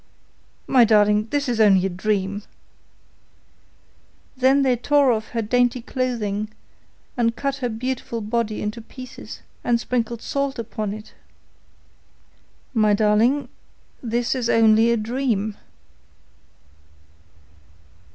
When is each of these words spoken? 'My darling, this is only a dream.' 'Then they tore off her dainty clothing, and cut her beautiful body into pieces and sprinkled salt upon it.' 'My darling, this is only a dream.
'My 0.65 0.83
darling, 0.83 1.27
this 1.29 1.47
is 1.47 1.59
only 1.59 1.85
a 1.85 1.89
dream.' 1.89 2.41
'Then 4.35 4.63
they 4.63 4.75
tore 4.75 5.11
off 5.11 5.27
her 5.29 5.43
dainty 5.43 5.79
clothing, 5.79 6.49
and 7.15 7.35
cut 7.35 7.57
her 7.57 7.69
beautiful 7.69 8.19
body 8.19 8.63
into 8.63 8.81
pieces 8.81 9.43
and 9.63 9.79
sprinkled 9.79 10.23
salt 10.23 10.57
upon 10.57 10.91
it.' 10.91 11.13
'My 12.73 12.95
darling, 12.95 13.47
this 14.01 14.33
is 14.33 14.49
only 14.49 14.89
a 14.89 14.97
dream. 14.97 15.55